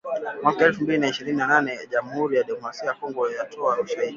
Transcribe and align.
mwaka 0.43 0.65
elfu 0.65 0.83
mbili 0.83 0.97
na 0.99 1.07
ishirini 1.07 1.37
na 1.37 1.47
nane 1.47 1.79
jamuhuri 1.91 2.37
ya 2.37 2.43
demokrasia 2.43 2.87
ya 2.87 2.93
Kongo 2.93 3.29
yatoa 3.31 3.79
ushahidi 3.79 4.09